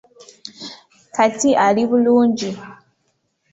[1.15, 2.49] Kati ali bulungi.